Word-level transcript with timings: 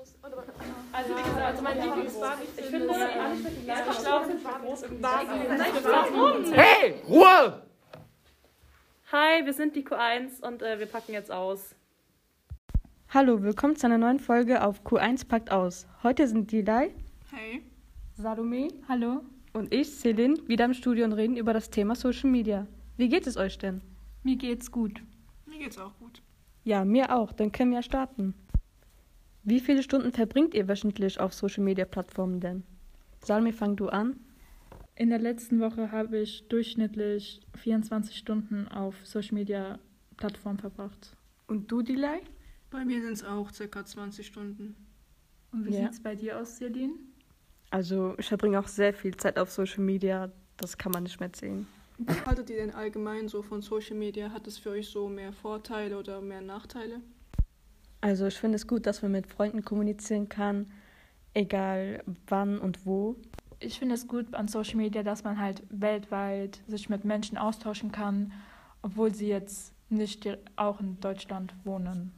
Also 0.00 1.10
wie 1.10 1.22
gesagt, 1.22 1.42
also 1.42 1.62
mein 1.62 1.82
Lieblingsbarbie, 1.82 2.44
ich 2.56 2.64
finde, 2.64 2.86
ich 2.86 3.98
glaube, 3.98 4.28
Warum? 5.84 6.52
Hey, 6.54 6.94
Ruhe! 7.06 7.62
Hi, 9.12 9.44
wir 9.44 9.52
sind 9.52 9.76
die 9.76 9.84
Q1 9.86 10.40
und 10.40 10.62
äh, 10.62 10.78
wir 10.78 10.86
packen 10.86 11.12
jetzt 11.12 11.30
aus. 11.30 11.74
Hallo, 13.10 13.42
willkommen 13.42 13.76
zu 13.76 13.88
einer 13.88 13.98
neuen 13.98 14.20
Folge 14.20 14.64
auf 14.64 14.86
Q1 14.86 15.28
packt 15.28 15.50
aus. 15.50 15.86
Heute 16.02 16.26
sind 16.26 16.50
Dilay, 16.50 16.94
Hey. 17.30 17.62
Salome 18.16 18.68
Hallo, 18.88 19.20
und 19.52 19.74
ich, 19.74 19.90
Celine, 19.98 20.36
wieder 20.48 20.64
im 20.64 20.72
Studio 20.72 21.04
und 21.04 21.12
reden 21.12 21.36
über 21.36 21.52
das 21.52 21.68
Thema 21.68 21.94
Social 21.94 22.30
Media. 22.30 22.66
Wie 22.96 23.10
geht 23.10 23.26
es 23.26 23.36
euch 23.36 23.58
denn? 23.58 23.82
mir 24.22 24.36
geht's 24.36 24.72
gut. 24.72 25.02
Mir 25.44 25.58
geht's 25.58 25.76
auch 25.76 25.92
gut. 25.98 26.22
Ja, 26.64 26.86
mir 26.86 27.14
auch, 27.14 27.32
dann 27.32 27.52
können 27.52 27.72
wir 27.72 27.78
ja 27.78 27.82
starten. 27.82 28.34
Wie 29.50 29.58
viele 29.58 29.82
Stunden 29.82 30.12
verbringt 30.12 30.54
ihr 30.54 30.68
wöchentlich 30.68 31.18
auf 31.18 31.34
Social 31.34 31.64
Media 31.64 31.84
Plattformen 31.84 32.38
denn? 32.38 32.62
Salome, 33.24 33.52
fang 33.52 33.74
du 33.74 33.88
an. 33.88 34.14
In 34.94 35.10
der 35.10 35.18
letzten 35.18 35.58
Woche 35.58 35.90
habe 35.90 36.18
ich 36.18 36.46
durchschnittlich 36.46 37.40
24 37.56 38.16
Stunden 38.16 38.68
auf 38.68 38.94
Social 39.04 39.34
Media 39.34 39.80
Plattformen 40.18 40.60
verbracht. 40.60 41.16
Und 41.48 41.68
du, 41.72 41.82
Dilay? 41.82 42.20
Bei 42.70 42.84
mir 42.84 43.02
sind 43.02 43.14
es 43.14 43.24
auch 43.24 43.52
circa 43.52 43.84
20 43.84 44.24
Stunden. 44.24 44.76
Und 45.50 45.66
wie 45.66 45.72
Ja. 45.74 45.82
sieht's 45.82 46.00
bei 46.00 46.14
dir 46.14 46.38
aus, 46.38 46.54
Celine? 46.58 46.94
Also, 47.72 48.14
ich 48.18 48.28
verbringe 48.28 48.56
auch 48.60 48.68
sehr 48.68 48.94
viel 48.94 49.16
Zeit 49.16 49.36
auf 49.36 49.50
Social 49.50 49.82
Media, 49.82 50.30
das 50.58 50.78
kann 50.78 50.92
man 50.92 51.02
nicht 51.02 51.18
mehr 51.18 51.32
sehen. 51.34 51.66
Was 51.98 52.24
haltet 52.24 52.50
ihr 52.50 52.56
denn 52.58 52.70
allgemein 52.70 53.26
so 53.26 53.42
von 53.42 53.62
Social 53.62 53.96
Media? 53.96 54.30
Hat 54.30 54.46
es 54.46 54.58
für 54.58 54.70
euch 54.70 54.88
so 54.88 55.08
mehr 55.08 55.32
Vorteile 55.32 55.98
oder 55.98 56.20
mehr 56.20 56.40
Nachteile? 56.40 57.00
Also, 58.00 58.26
ich 58.26 58.38
finde 58.38 58.56
es 58.56 58.66
gut, 58.66 58.86
dass 58.86 59.02
man 59.02 59.12
mit 59.12 59.26
Freunden 59.26 59.64
kommunizieren 59.64 60.28
kann, 60.28 60.70
egal 61.34 62.02
wann 62.26 62.58
und 62.58 62.86
wo. 62.86 63.16
Ich 63.58 63.78
finde 63.78 63.94
es 63.94 64.08
gut 64.08 64.34
an 64.34 64.48
Social 64.48 64.76
Media, 64.76 65.02
dass 65.02 65.22
man 65.22 65.38
halt 65.38 65.62
weltweit 65.68 66.60
sich 66.66 66.88
mit 66.88 67.04
Menschen 67.04 67.36
austauschen 67.36 67.92
kann, 67.92 68.32
obwohl 68.82 69.14
sie 69.14 69.28
jetzt 69.28 69.74
nicht 69.90 70.26
auch 70.56 70.80
in 70.80 70.98
Deutschland 71.00 71.54
wohnen. 71.64 72.12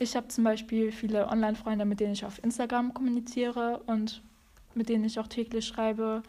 Ich 0.00 0.16
habe 0.16 0.28
zum 0.28 0.44
Beispiel 0.44 0.92
viele 0.92 1.28
Online-Freunde, 1.28 1.84
mit 1.84 2.00
denen 2.00 2.14
ich 2.14 2.24
auf 2.24 2.42
Instagram 2.42 2.94
kommuniziere 2.94 3.82
und 3.86 4.22
mit 4.74 4.88
denen 4.88 5.04
ich 5.04 5.20
auch 5.20 5.28
täglich 5.28 5.66
schreibe. 5.66 6.22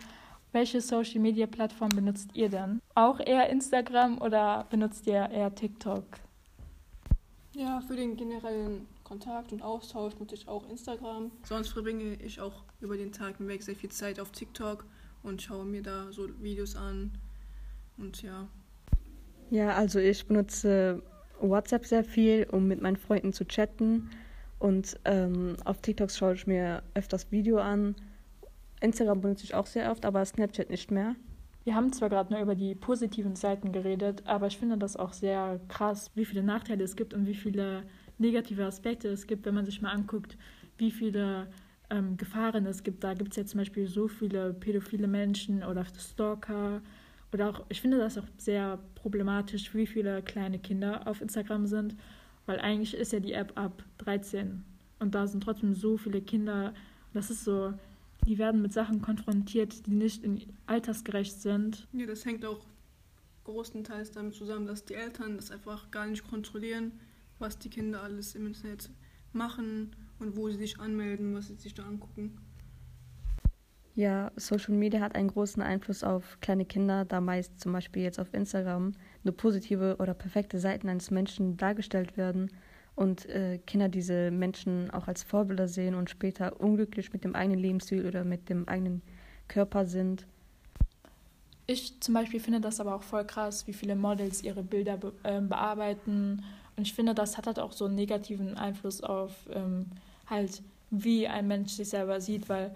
Welche 0.52 0.82
Social-Media-Plattform 0.82 1.90
benutzt 1.90 2.32
ihr 2.34 2.50
denn? 2.50 2.82
Auch 2.94 3.20
eher 3.22 3.50
Instagram 3.50 4.20
oder 4.20 4.68
benutzt 4.70 5.08
ihr 5.08 5.30
eher 5.30 5.56
TikTok? 5.56 6.04
Ja, 7.62 7.80
für 7.80 7.96
den 7.96 8.18
generellen 8.18 8.88
Kontakt 9.04 9.54
und 9.54 9.62
Austausch 9.62 10.18
nutze 10.18 10.34
ich 10.34 10.48
auch 10.48 10.68
Instagram. 10.68 11.30
Sonst 11.44 11.70
verbringe 11.70 12.16
ich 12.16 12.42
auch 12.42 12.64
über 12.80 12.98
den 12.98 13.12
Tag 13.12 13.38
hinweg 13.38 13.62
sehr 13.62 13.76
viel 13.76 13.92
Zeit 13.92 14.20
auf 14.20 14.32
TikTok 14.32 14.84
und 15.22 15.44
schaue 15.44 15.64
mir 15.64 15.84
da 15.84 16.12
so 16.12 16.28
Videos 16.42 16.76
an. 16.76 17.12
Und 18.00 18.24
ja, 18.24 18.48
Ja, 19.52 19.76
also 19.76 20.00
ich 20.00 20.26
benutze 20.26 21.04
WhatsApp 21.40 21.86
sehr 21.86 22.04
viel, 22.04 22.48
um 22.52 22.68
mit 22.68 22.82
meinen 22.82 22.98
Freunden 22.98 23.32
zu 23.32 23.46
chatten. 23.46 24.10
Und 24.58 25.00
ähm, 25.06 25.56
auf 25.64 25.82
TikTok 25.82 26.10
schaue 26.10 26.34
ich 26.34 26.48
mir 26.48 26.82
öfters 26.96 27.32
Video 27.32 27.60
an. 27.60 27.96
Instagram 28.80 29.22
benutze 29.22 29.44
ich 29.44 29.54
auch 29.54 29.68
sehr 29.68 29.92
oft, 29.92 30.04
aber 30.04 30.26
Snapchat 30.26 30.72
nicht 30.72 30.90
mehr. 30.90 31.16
Wir 31.64 31.76
haben 31.76 31.94
zwar 31.94 32.10
gerade 32.10 32.34
nur 32.34 32.42
über 32.42 32.56
die 32.56 32.74
positiven 32.74 33.36
Seiten 33.36 33.72
geredet, 33.72 34.24
aber 34.26 34.48
ich 34.48 34.58
finde 34.58 34.78
das 34.78 34.98
auch 34.98 35.14
sehr 35.14 35.60
krass, 35.68 36.10
wie 36.16 36.26
viele 36.26 36.42
Nachteile 36.42 36.84
es 36.84 36.96
gibt 36.96 37.14
und 37.14 37.28
wie 37.28 37.36
viele 37.36 37.84
negative 38.18 38.66
Aspekte 38.66 39.10
es 39.10 39.28
gibt, 39.28 39.46
wenn 39.46 39.54
man 39.54 39.66
sich 39.66 39.82
mal 39.82 39.92
anguckt, 39.92 40.38
wie 40.78 40.90
viele 40.90 41.48
ähm, 41.92 42.18
Gefahren 42.18 42.66
es 42.66 42.82
gibt. 42.82 43.04
Da 43.04 43.14
gibt 43.14 43.32
es 43.32 43.38
ja 43.38 43.46
zum 43.46 43.60
Beispiel 43.60 43.88
so 43.88 44.08
viele 44.08 44.54
pädophile 44.54 45.08
Menschen 45.08 45.64
oder 45.64 45.86
Stalker. 45.86 46.82
Oder 47.32 47.50
auch, 47.50 47.66
ich 47.70 47.80
finde 47.80 48.00
das 48.00 48.18
auch 48.18 48.28
sehr 48.38 48.80
problematisch, 48.96 49.74
wie 49.76 49.86
viele 49.86 50.22
kleine 50.24 50.58
Kinder 50.58 51.08
auf 51.08 51.22
Instagram 51.22 51.68
sind, 51.68 51.96
weil 52.46 52.60
eigentlich 52.60 52.96
ist 52.96 53.14
ja 53.14 53.20
die 53.20 53.34
App 53.34 53.54
ab 53.56 53.84
13 54.00 54.64
und 55.00 55.16
da 55.16 55.28
sind 55.28 55.44
trotzdem 55.44 55.74
so 55.74 55.98
viele 55.98 56.22
Kinder. 56.22 56.74
Das 57.14 57.30
ist 57.30 57.44
so, 57.44 57.74
die 58.26 58.38
werden 58.38 58.62
mit 58.62 58.74
Sachen 58.74 59.02
konfrontiert, 59.02 59.86
die 59.86 59.92
nicht 59.92 60.24
in 60.24 60.42
altersgerecht 60.66 61.42
sind. 61.42 61.88
Ja, 61.94 62.06
das 62.06 62.26
hängt 62.26 62.46
auch 62.46 62.66
großenteils 63.44 64.12
damit 64.12 64.36
zusammen, 64.36 64.68
dass 64.68 64.86
die 64.86 64.94
Eltern 64.94 65.36
das 65.36 65.52
einfach 65.52 65.92
gar 65.92 66.06
nicht 66.08 66.28
kontrollieren, 66.28 67.00
was 67.40 67.58
die 67.58 67.70
Kinder 67.70 68.04
alles 68.04 68.36
im 68.36 68.48
Internet 68.48 68.90
machen 69.34 69.96
und 70.20 70.36
wo 70.36 70.50
sie 70.50 70.58
sich 70.58 70.80
anmelden, 70.80 71.34
was 71.34 71.48
sie 71.48 71.56
sich 71.56 71.74
da 71.74 71.84
angucken. 71.84 72.38
Ja, 73.94 74.32
Social 74.38 74.74
Media 74.74 75.02
hat 75.02 75.16
einen 75.16 75.28
großen 75.28 75.62
Einfluss 75.62 76.04
auf 76.04 76.40
kleine 76.40 76.66
Kinder, 76.66 77.04
da 77.04 77.20
meist 77.20 77.60
zum 77.60 77.74
Beispiel 77.74 78.04
jetzt 78.04 78.20
auf 78.20 78.34
Instagram 78.34 78.94
nur 79.24 79.36
positive 79.36 79.98
oder 80.00 80.14
perfekte 80.14 80.60
Seiten 80.60 80.88
eines 80.88 81.12
Menschen 81.12 81.58
dargestellt 81.58 82.16
werden 82.16 82.52
und 82.96 83.28
äh, 83.28 83.60
Kinder 83.66 83.90
diese 83.90 84.32
Menschen 84.32 84.92
auch 84.92 85.08
als 85.08 85.24
Vorbilder 85.24 85.68
sehen 85.68 85.96
und 85.96 86.10
später 86.10 86.60
unglücklich 86.60 87.14
mit 87.14 87.24
dem 87.24 87.36
eigenen 87.36 87.60
Lebensstil 87.60 88.06
oder 88.06 88.24
mit 88.24 88.50
dem 88.50 88.68
eigenen 88.68 89.02
Körper 89.48 89.86
sind. 89.86 90.26
Ich 91.68 92.00
zum 92.02 92.14
Beispiel 92.14 92.40
finde 92.40 92.60
das 92.60 92.80
aber 92.80 92.96
auch 92.96 93.04
voll 93.04 93.26
krass, 93.26 93.66
wie 93.68 93.74
viele 93.74 93.96
Models 93.96 94.44
ihre 94.44 94.64
Bilder 94.64 94.98
be 94.98 95.14
ähm, 95.24 95.48
bearbeiten. 95.48 96.44
Und 96.76 96.88
ich 96.88 96.94
finde, 96.94 97.14
das 97.14 97.38
hat 97.38 97.48
halt 97.48 97.60
auch 97.60 97.72
so 97.72 97.86
einen 97.86 97.96
negativen 97.96 98.58
Einfluss 98.58 99.02
auf 99.02 99.48
ähm, 99.54 99.86
halt, 100.28 100.62
wie 100.90 101.28
ein 101.28 101.48
Mensch 101.48 101.72
sich 101.72 101.90
selber 101.90 102.20
sieht, 102.20 102.50
weil 102.50 102.74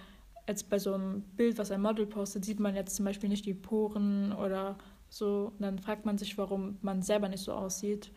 jetzt 0.47 0.69
bei 0.69 0.79
so 0.79 0.93
einem 0.93 1.21
Bild, 1.35 1.57
was 1.57 1.71
ein 1.71 1.81
Model 1.81 2.05
postet, 2.05 2.45
sieht 2.45 2.59
man 2.59 2.75
jetzt 2.75 2.95
zum 2.95 3.05
Beispiel 3.05 3.29
nicht 3.29 3.45
die 3.45 3.53
Poren 3.53 4.31
oder 4.33 4.77
so. 5.09 5.51
Und 5.57 5.61
dann 5.61 5.79
fragt 5.79 6.05
man 6.05 6.17
sich, 6.17 6.37
warum 6.37 6.77
man 6.81 7.01
selber 7.01 7.27
nicht 7.27 7.43
so 7.43 7.53
aussieht. 7.53 8.11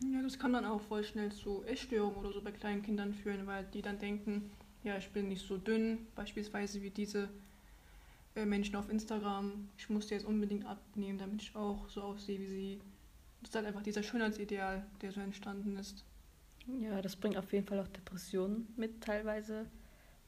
Ja, 0.00 0.22
das 0.22 0.38
kann 0.38 0.52
dann 0.52 0.66
auch 0.66 0.80
voll 0.80 1.04
schnell 1.04 1.32
zu 1.32 1.64
Essstörungen 1.64 2.16
oder 2.16 2.32
so 2.32 2.42
bei 2.42 2.52
kleinen 2.52 2.82
Kindern 2.82 3.14
führen, 3.14 3.46
weil 3.46 3.64
die 3.72 3.82
dann 3.82 3.98
denken, 3.98 4.50
ja, 4.84 4.96
ich 4.96 5.10
bin 5.10 5.28
nicht 5.28 5.46
so 5.46 5.56
dünn, 5.56 6.06
beispielsweise 6.14 6.82
wie 6.82 6.90
diese 6.90 7.28
äh, 8.34 8.44
Menschen 8.44 8.76
auf 8.76 8.90
Instagram. 8.90 9.68
Ich 9.78 9.88
muss 9.88 10.10
jetzt 10.10 10.26
unbedingt 10.26 10.66
abnehmen, 10.66 11.18
damit 11.18 11.42
ich 11.42 11.56
auch 11.56 11.88
so 11.88 12.02
aussehe 12.02 12.38
wie 12.38 12.46
sie. 12.46 12.80
Das 13.40 13.50
ist 13.50 13.56
halt 13.56 13.66
einfach 13.66 13.82
dieser 13.82 14.02
Schönheitsideal, 14.02 14.84
der 15.00 15.12
so 15.12 15.20
entstanden 15.20 15.76
ist. 15.76 16.04
Ja, 16.80 17.00
das 17.00 17.16
bringt 17.16 17.36
auf 17.36 17.52
jeden 17.52 17.66
Fall 17.66 17.80
auch 17.80 17.88
Depressionen 17.88 18.68
mit 18.76 19.00
teilweise. 19.02 19.66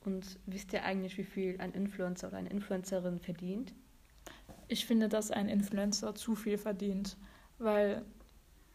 Und 0.05 0.39
wisst 0.47 0.73
ihr 0.73 0.85
eigentlich, 0.85 1.19
wie 1.19 1.25
viel 1.25 1.61
ein 1.61 1.73
Influencer 1.73 2.29
oder 2.29 2.39
eine 2.39 2.51
Influencerin 2.51 3.19
verdient? 3.19 3.75
Ich 4.69 4.87
finde, 4.87 5.09
dass 5.09 5.31
ein 5.31 5.49
Influencer 5.49 6.15
zu 6.15 6.35
viel 6.35 6.57
verdient, 6.57 7.17
weil 7.59 8.05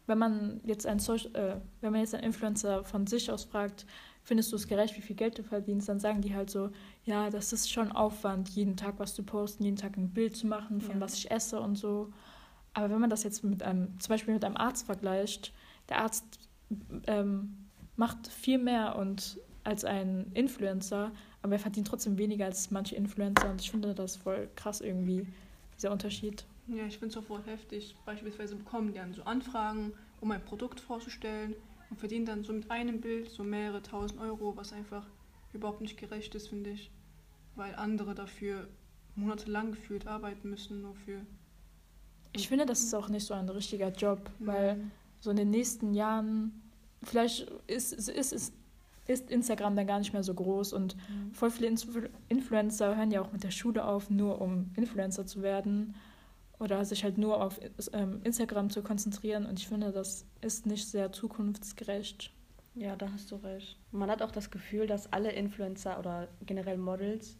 wenn 0.06 0.18
man 0.18 0.60
jetzt 0.64 0.86
ein 0.86 0.98
Social, 0.98 1.34
äh, 1.34 1.56
wenn 1.80 1.92
man 1.92 2.00
jetzt 2.00 2.14
einen 2.14 2.24
Influencer 2.24 2.84
von 2.84 3.06
sich 3.06 3.30
aus 3.30 3.44
fragt, 3.44 3.86
findest 4.22 4.52
du 4.52 4.56
es 4.56 4.66
gerecht, 4.68 4.96
wie 4.96 5.02
viel 5.02 5.16
Geld 5.16 5.38
du 5.38 5.42
verdienst, 5.42 5.88
dann 5.88 6.00
sagen 6.00 6.20
die 6.22 6.34
halt 6.34 6.50
so, 6.50 6.70
ja, 7.04 7.30
das 7.30 7.52
ist 7.52 7.70
schon 7.70 7.92
Aufwand, 7.92 8.48
jeden 8.50 8.76
Tag 8.76 8.94
was 8.98 9.14
zu 9.14 9.22
posten, 9.22 9.64
jeden 9.64 9.76
Tag 9.76 9.96
ein 9.96 10.10
Bild 10.10 10.36
zu 10.36 10.46
machen, 10.46 10.80
von 10.80 10.96
Ja. 10.96 11.00
was 11.00 11.14
ich 11.14 11.30
esse 11.30 11.60
und 11.60 11.76
so. 11.76 12.10
Aber 12.72 12.90
wenn 12.90 13.00
man 13.00 13.10
das 13.10 13.22
jetzt 13.22 13.44
mit 13.44 13.62
einem, 13.62 13.98
zum 14.00 14.08
Beispiel 14.08 14.34
mit 14.34 14.44
einem 14.44 14.56
Arzt 14.56 14.86
vergleicht, 14.86 15.52
der 15.88 15.98
Arzt 15.98 16.24
ähm, 17.06 17.56
macht 17.96 18.26
viel 18.28 18.58
mehr 18.58 18.96
und 18.96 19.38
als 19.62 19.84
ein 19.84 20.30
Influencer, 20.34 21.12
aber 21.42 21.52
er 21.54 21.58
verdient 21.58 21.86
trotzdem 21.86 22.18
weniger 22.18 22.46
als 22.46 22.70
manche 22.70 22.96
Influencer 22.96 23.50
und 23.50 23.60
ich 23.60 23.70
finde 23.70 23.94
das 23.94 24.16
voll 24.16 24.48
krass 24.56 24.80
irgendwie, 24.80 25.26
dieser 25.76 25.90
Unterschied. 25.92 26.44
Ja, 26.68 26.86
ich 26.86 26.98
finde 26.98 27.12
es 27.12 27.16
auch 27.16 27.26
voll 27.26 27.42
heftig. 27.44 27.94
Beispielsweise 28.06 28.56
bekommen 28.56 28.92
die 28.92 28.98
dann 28.98 29.12
so 29.12 29.22
Anfragen, 29.24 29.92
um 30.20 30.30
ein 30.30 30.44
Produkt 30.44 30.80
vorzustellen 30.80 31.54
und 31.90 31.98
verdienen 31.98 32.24
dann 32.24 32.42
so 32.42 32.52
mit 32.52 32.70
einem 32.70 33.00
Bild 33.00 33.30
so 33.30 33.44
mehrere 33.44 33.82
tausend 33.82 34.20
Euro, 34.20 34.56
was 34.56 34.72
einfach 34.72 35.06
überhaupt 35.52 35.82
nicht 35.82 35.98
gerecht 35.98 36.34
ist, 36.34 36.48
finde 36.48 36.70
ich. 36.70 36.90
Weil 37.54 37.74
andere 37.74 38.14
dafür 38.14 38.68
monatelang 39.14 39.72
gefühlt 39.72 40.06
arbeiten 40.06 40.50
müssen, 40.50 40.80
nur 40.80 40.94
für. 40.94 41.20
Ich 42.32 42.48
finde, 42.48 42.66
das 42.66 42.82
ist 42.82 42.94
auch 42.94 43.08
nicht 43.08 43.26
so 43.26 43.34
ein 43.34 43.48
richtiger 43.48 43.90
Job, 43.92 44.30
weil 44.40 44.90
so 45.20 45.30
in 45.30 45.36
den 45.36 45.50
nächsten 45.50 45.94
Jahren, 45.94 46.62
vielleicht 47.02 47.48
ist, 47.68 47.92
ist, 47.92 48.08
ist, 48.08 48.54
ist, 49.06 49.30
Instagram 49.30 49.76
dann 49.76 49.86
gar 49.86 49.98
nicht 49.98 50.12
mehr 50.12 50.24
so 50.24 50.34
groß 50.34 50.72
und 50.72 50.96
voll 51.32 51.50
viele 51.50 51.68
Influ- 51.68 52.08
Influencer 52.28 52.96
hören 52.96 53.12
ja 53.12 53.20
auch 53.20 53.30
mit 53.30 53.44
der 53.44 53.52
Schule 53.52 53.84
auf, 53.84 54.10
nur 54.10 54.40
um 54.40 54.72
Influencer 54.76 55.26
zu 55.26 55.42
werden 55.42 55.94
oder 56.58 56.84
sich 56.84 57.04
halt 57.04 57.18
nur 57.18 57.42
auf 57.42 57.60
ähm, 57.92 58.20
Instagram 58.24 58.70
zu 58.70 58.82
konzentrieren 58.82 59.46
und 59.46 59.58
ich 59.58 59.68
finde, 59.68 59.92
das 59.92 60.26
ist 60.40 60.66
nicht 60.66 60.88
sehr 60.88 61.12
zukunftsgerecht. 61.12 62.32
Ja, 62.74 62.96
da 62.96 63.10
hast 63.12 63.30
du 63.30 63.36
recht. 63.36 63.78
Man 63.92 64.10
hat 64.10 64.22
auch 64.22 64.32
das 64.32 64.50
Gefühl, 64.50 64.86
dass 64.86 65.12
alle 65.12 65.30
Influencer 65.32 65.98
oder 65.98 66.28
generell 66.44 66.76
Models 66.76 67.36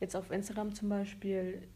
jetzt 0.00 0.14
auf 0.14 0.30
Instagram 0.30 0.74
zum 0.74 0.88
Beispiel 0.88 1.68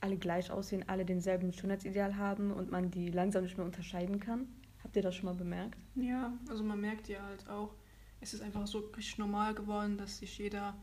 alle 0.00 0.16
gleich 0.16 0.50
aussehen, 0.50 0.84
alle 0.86 1.04
denselben 1.04 1.52
Schönheitsideal 1.52 2.16
haben 2.16 2.52
und 2.52 2.70
man 2.70 2.90
die 2.90 3.10
langsam 3.10 3.42
nicht 3.42 3.56
mehr 3.56 3.66
unterscheiden 3.66 4.20
kann. 4.20 4.46
Habt 4.82 4.96
ihr 4.96 5.02
das 5.02 5.16
schon 5.16 5.26
mal 5.26 5.34
bemerkt? 5.34 5.76
Ja, 5.96 6.32
also 6.48 6.62
man 6.62 6.80
merkt 6.80 7.08
ja 7.08 7.22
halt 7.22 7.48
auch, 7.48 7.74
es 8.20 8.32
ist 8.32 8.42
einfach 8.42 8.66
so 8.66 8.78
richtig 8.96 9.18
normal 9.18 9.54
geworden, 9.54 9.98
dass 9.98 10.18
sich 10.18 10.38
jeder 10.38 10.76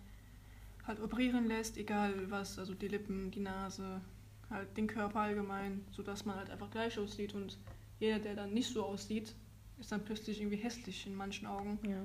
halt 0.86 1.00
operieren 1.00 1.48
lässt, 1.48 1.78
egal 1.78 2.30
was, 2.30 2.60
also 2.60 2.74
die 2.74 2.88
Lippen, 2.88 3.32
die 3.32 3.40
Nase, 3.40 4.02
halt 4.50 4.76
den 4.78 4.88
Körper 4.88 5.22
allgemein, 5.22 5.86
sodass 5.92 6.26
man 6.26 6.36
halt 6.36 6.50
einfach 6.50 6.70
gleich 6.72 6.98
aussieht 6.98 7.34
und 7.34 7.58
jeder, 8.00 8.20
der 8.20 8.36
dann 8.36 8.54
nicht 8.54 8.72
so 8.72 8.84
aussieht, 8.84 9.34
ist 9.80 9.92
dann 9.92 10.04
plötzlich 10.04 10.40
irgendwie 10.40 10.58
hässlich 10.58 11.06
in 11.08 11.16
manchen 11.16 11.48
Augen. 11.48 11.80
Ja. 11.88 12.02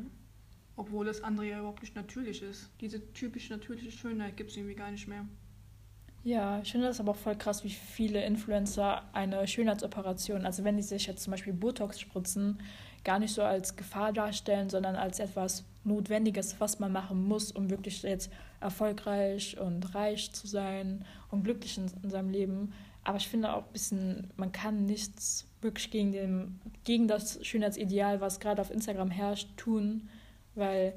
Obwohl 0.76 1.04
das 1.04 1.22
andere 1.22 1.46
ja 1.46 1.58
überhaupt 1.58 1.82
nicht 1.82 1.94
natürlich 1.94 2.42
ist. 2.42 2.70
Diese 2.80 3.12
typisch 3.12 3.50
natürliche 3.50 3.90
Schönheit 3.90 4.36
gibt 4.36 4.50
es 4.50 4.56
irgendwie 4.56 4.74
gar 4.74 4.90
nicht 4.90 5.06
mehr. 5.08 5.26
Ja, 6.22 6.60
ich 6.60 6.70
finde 6.72 6.86
das 6.86 7.00
aber 7.00 7.12
auch 7.12 7.16
voll 7.16 7.36
krass, 7.36 7.64
wie 7.64 7.70
viele 7.70 8.24
Influencer 8.24 9.02
eine 9.14 9.46
Schönheitsoperation, 9.46 10.44
also 10.44 10.64
wenn 10.64 10.76
die 10.76 10.82
sich 10.82 11.06
jetzt 11.06 11.22
zum 11.22 11.30
Beispiel 11.30 11.54
Botox 11.54 11.98
spritzen, 11.98 12.58
gar 13.04 13.18
nicht 13.18 13.34
so 13.34 13.42
als 13.42 13.76
Gefahr 13.76 14.12
darstellen, 14.12 14.70
sondern 14.70 14.96
als 14.96 15.18
etwas 15.18 15.64
Notwendiges, 15.84 16.56
was 16.58 16.78
man 16.78 16.92
machen 16.92 17.24
muss, 17.24 17.52
um 17.52 17.70
wirklich 17.70 18.02
jetzt 18.02 18.30
erfolgreich 18.60 19.58
und 19.58 19.94
reich 19.94 20.32
zu 20.32 20.46
sein 20.46 21.04
und 21.30 21.44
glücklich 21.44 21.78
in, 21.78 21.90
in 22.02 22.10
seinem 22.10 22.30
Leben. 22.30 22.72
Aber 23.02 23.16
ich 23.16 23.28
finde 23.28 23.54
auch 23.54 23.64
ein 23.66 23.72
bisschen, 23.72 24.30
man 24.36 24.52
kann 24.52 24.84
nichts 24.84 25.46
wirklich 25.62 25.90
gegen, 25.90 26.12
den, 26.12 26.60
gegen 26.84 27.08
das 27.08 27.44
Schönheitsideal, 27.44 28.20
was 28.20 28.40
gerade 28.40 28.60
auf 28.60 28.70
Instagram 28.70 29.10
herrscht, 29.10 29.48
tun, 29.56 30.08
weil 30.54 30.94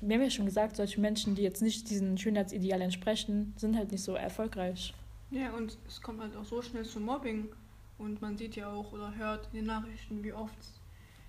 wir 0.00 0.16
haben 0.16 0.22
ja 0.22 0.30
schon 0.30 0.46
gesagt, 0.46 0.76
solche 0.76 1.00
Menschen, 1.00 1.34
die 1.34 1.42
jetzt 1.42 1.62
nicht 1.62 1.90
diesem 1.90 2.16
Schönheitsideal 2.16 2.80
entsprechen, 2.80 3.54
sind 3.56 3.76
halt 3.76 3.90
nicht 3.90 4.02
so 4.02 4.14
erfolgreich. 4.14 4.94
Ja, 5.30 5.52
und 5.52 5.76
es 5.86 6.00
kommt 6.00 6.20
halt 6.20 6.36
auch 6.36 6.44
so 6.44 6.62
schnell 6.62 6.84
zu 6.84 7.00
Mobbing. 7.00 7.48
Und 7.98 8.22
man 8.22 8.38
sieht 8.38 8.54
ja 8.54 8.70
auch 8.70 8.92
oder 8.92 9.14
hört 9.16 9.48
in 9.52 9.58
den 9.58 9.66
Nachrichten, 9.66 10.22
wie 10.22 10.32
oft 10.32 10.56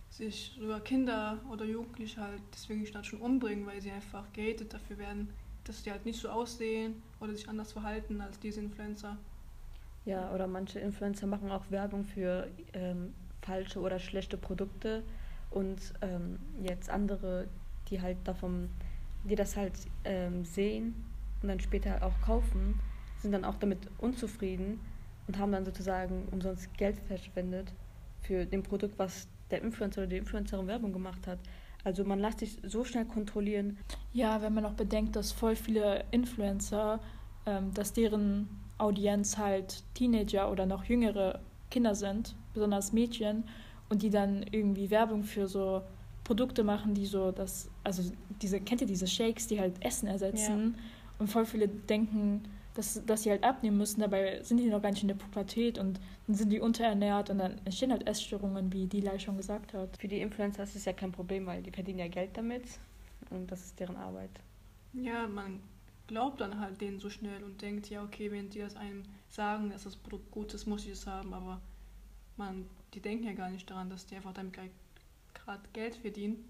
sich 0.10 0.58
sogar 0.60 0.82
Kinder 0.82 1.40
oder 1.52 1.66
Jugendliche 1.66 2.22
halt 2.22 2.42
deswegen 2.54 2.86
statt 2.86 3.06
schon 3.06 3.22
umbringen, 3.22 3.66
weil 3.66 3.82
sie 3.82 3.92
einfach 3.92 4.32
gehatet 4.34 4.74
dafür 4.74 4.98
werden, 4.98 5.30
dass 5.64 5.84
die 5.84 5.92
halt 5.92 6.06
nicht 6.06 6.20
so 6.20 6.30
aussehen 6.30 7.02
oder 7.20 7.34
sich 7.34 7.48
anders 7.48 7.72
verhalten 7.72 8.22
als 8.22 8.40
diese 8.40 8.60
Influencer. 8.60 9.18
Ja, 10.06 10.34
oder 10.34 10.48
manche 10.48 10.80
Influencer 10.80 11.28
machen 11.28 11.52
auch 11.52 11.70
Werbung 11.70 12.04
für 12.04 12.48
ähm, 12.74 13.14
falsche 13.42 13.80
oder 13.80 14.00
schlechte 14.00 14.38
Produkte 14.38 15.04
und 15.52 15.80
ähm, 16.02 16.40
jetzt 16.62 16.90
andere, 16.90 17.48
die 17.90 18.02
halt 18.02 18.18
davon, 18.24 18.70
die 19.24 19.36
das 19.36 19.56
halt 19.56 19.74
ähm, 20.06 20.46
sehen 20.46 20.96
und 21.42 21.50
dann 21.50 21.60
später 21.60 22.04
auch 22.04 22.20
kaufen, 22.22 22.80
sind 23.22 23.32
dann 23.32 23.46
auch 23.46 23.56
damit 23.56 23.80
unzufrieden 24.00 24.80
und 25.28 25.38
haben 25.38 25.52
dann 25.52 25.66
sozusagen 25.66 26.28
umsonst 26.32 26.74
Geld 26.78 26.98
verschwendet 27.08 27.74
für 28.22 28.46
den 28.46 28.64
Produkt, 28.64 28.98
was 28.98 29.28
der 29.52 29.62
Influencer 29.62 30.02
oder 30.02 30.08
die 30.08 30.18
Influencerin 30.18 30.68
Werbung 30.68 30.94
gemacht 30.94 31.28
hat. 31.28 31.40
Also 31.84 32.04
man 32.04 32.20
lässt 32.20 32.40
sich 32.40 32.58
so 32.64 32.84
schnell 32.84 33.06
kontrollieren. 33.06 33.78
Ja, 34.14 34.42
wenn 34.42 34.54
man 34.54 34.66
auch 34.66 34.74
bedenkt, 34.74 35.16
dass 35.16 35.32
voll 35.32 35.56
viele 35.56 36.04
Influencer, 36.12 37.00
ähm, 37.46 37.74
dass 37.74 37.94
deren 37.94 38.50
Audienz 38.78 39.38
halt 39.38 39.84
Teenager 39.94 40.52
oder 40.52 40.66
noch 40.66 40.84
jüngere 40.86 41.40
Kinder 41.70 41.96
sind, 41.96 42.36
besonders 42.54 42.92
Mädchen, 42.92 43.44
und 43.90 44.02
die 44.04 44.10
dann 44.10 44.44
irgendwie 44.52 44.90
Werbung 44.90 45.24
für 45.24 45.48
so 45.48 45.82
Produkte 46.24 46.64
machen, 46.64 46.94
die 46.94 47.06
so 47.06 47.32
das, 47.32 47.70
also 47.84 48.04
diese, 48.42 48.60
kennt 48.60 48.82
ihr 48.82 48.88
diese 48.88 49.08
Shakes, 49.08 49.48
die 49.48 49.60
halt 49.60 49.84
Essen 49.84 50.08
ersetzen? 50.08 50.76
Ja. 50.78 50.84
Und 51.18 51.28
voll 51.28 51.46
viele 51.46 51.68
denken, 51.68 52.44
dass, 52.80 53.06
dass 53.06 53.24
sie 53.24 53.30
halt 53.30 53.44
abnehmen 53.44 53.78
müssen, 53.78 54.00
dabei 54.00 54.42
sind 54.42 54.58
die 54.58 54.70
noch 54.70 54.82
gar 54.82 54.92
nicht 54.92 55.02
in 55.02 55.10
der 55.10 55.16
Pubertät 55.16 55.78
und 55.78 56.00
dann 56.28 56.36
sind 56.36 56.50
die 56.50 56.62
unterernährt 56.62 57.30
und 57.30 57.40
dann 57.40 57.60
entstehen 57.66 57.92
halt 57.92 58.08
Essstörungen, 58.08 58.72
wie 58.72 58.88
die 58.88 59.02
Lai 59.02 59.20
schon 59.20 59.36
gesagt 59.36 59.74
hat. 59.74 59.98
Für 59.98 60.08
die 60.08 60.22
Influencer 60.22 60.64
ist 60.64 60.78
es 60.78 60.86
ja 60.86 60.94
kein 60.94 61.12
Problem, 61.12 61.46
weil 61.46 61.62
die 61.62 61.72
verdienen 61.72 62.00
ja 62.00 62.08
Geld 62.08 62.38
damit 62.38 62.64
und 63.32 63.52
das 63.52 63.66
ist 63.66 63.80
deren 63.82 63.98
Arbeit. 63.98 64.30
Ja, 64.94 65.28
man 65.28 65.60
glaubt 66.08 66.40
dann 66.40 66.58
halt 66.58 66.80
denen 66.80 67.00
so 67.00 67.10
schnell 67.10 67.44
und 67.44 67.62
denkt, 67.62 67.90
ja, 67.90 68.02
okay, 68.02 68.32
wenn 68.32 68.50
die 68.50 68.60
das 68.60 68.78
einem 68.78 69.04
sagen, 69.28 69.72
dass 69.72 69.84
das 69.84 69.98
Produkt 69.98 70.32
gut 70.32 70.54
ist, 70.54 70.66
muss 70.66 70.86
ich 70.86 70.94
es 70.94 71.06
haben, 71.06 71.34
aber 71.34 71.60
man, 72.38 72.66
die 72.94 73.02
denken 73.02 73.26
ja 73.26 73.34
gar 73.34 73.50
nicht 73.50 73.70
daran, 73.70 73.90
dass 73.90 74.06
die 74.06 74.16
einfach 74.16 74.34
damit 74.34 74.58
gerade 75.34 75.64
Geld 75.74 75.96
verdienen. 75.96 76.46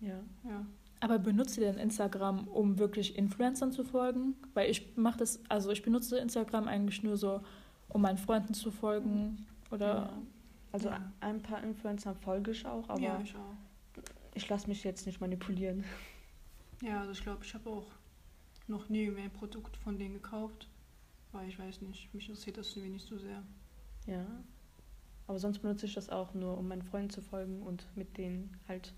Ja. 0.00 0.20
Ja. 0.44 0.64
Aber 1.00 1.18
benutzt 1.18 1.58
ihr 1.58 1.64
denn 1.64 1.78
Instagram, 1.78 2.48
um 2.48 2.78
wirklich 2.78 3.16
Influencern 3.16 3.72
zu 3.72 3.84
folgen? 3.84 4.34
Weil 4.54 4.70
ich 4.70 4.96
mache 4.96 5.18
das, 5.18 5.40
also 5.48 5.70
ich 5.70 5.82
benutze 5.82 6.18
Instagram 6.18 6.68
eigentlich 6.68 7.02
nur 7.02 7.16
so, 7.16 7.42
um 7.88 8.02
meinen 8.02 8.18
Freunden 8.18 8.54
zu 8.54 8.70
folgen. 8.70 9.46
Oder 9.70 9.86
ja. 9.86 10.22
Also 10.72 10.88
ja. 10.88 11.12
ein 11.20 11.40
paar 11.42 11.62
Influencer 11.62 12.14
folge 12.14 12.50
ich 12.50 12.66
auch, 12.66 12.88
aber 12.88 13.00
ja, 13.00 13.20
ich, 13.22 13.34
auch. 13.34 14.02
ich 14.34 14.48
lasse 14.48 14.68
mich 14.68 14.84
jetzt 14.84 15.06
nicht 15.06 15.20
manipulieren. 15.20 15.84
Ja, 16.82 17.00
also 17.00 17.12
ich 17.12 17.22
glaube, 17.22 17.44
ich 17.44 17.54
habe 17.54 17.70
auch 17.70 17.86
noch 18.68 18.88
nie 18.88 19.08
mehr 19.10 19.24
ein 19.24 19.30
Produkt 19.30 19.76
von 19.76 19.98
denen 19.98 20.14
gekauft. 20.14 20.68
Weil 21.32 21.48
ich 21.48 21.58
weiß 21.58 21.82
nicht, 21.82 22.12
mich 22.14 22.28
interessiert 22.28 22.56
das 22.56 22.74
irgendwie 22.76 22.94
nicht 22.94 23.06
so 23.06 23.18
sehr. 23.18 23.42
Ja. 24.06 24.24
Aber 25.26 25.38
sonst 25.38 25.58
benutze 25.58 25.86
ich 25.86 25.94
das 25.94 26.08
auch 26.08 26.34
nur, 26.34 26.56
um 26.56 26.68
meinen 26.68 26.82
Freunden 26.82 27.10
zu 27.10 27.20
folgen 27.20 27.62
und 27.62 27.86
mit 27.94 28.16
denen 28.16 28.56
halt 28.68 28.94